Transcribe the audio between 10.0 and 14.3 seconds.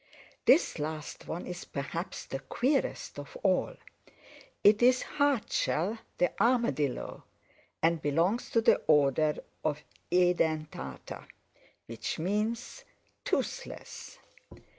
Edentata, which means toothless."